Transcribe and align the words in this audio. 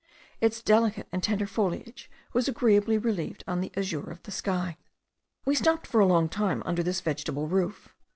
Its 0.39 0.63
delicate 0.63 1.07
and 1.11 1.21
tender 1.21 1.45
foliage 1.45 2.09
was 2.33 2.47
agreeably 2.47 2.97
relieved 2.97 3.43
on 3.47 3.61
the 3.61 3.71
azure 3.77 4.09
of 4.09 4.23
the 4.23 4.31
sky. 4.31 4.75
We 5.45 5.53
stopped 5.53 5.93
a 5.93 5.97
long 6.03 6.27
time 6.27 6.63
under 6.65 6.81
this 6.81 7.01
vegetable 7.01 7.47
roof. 7.47 7.87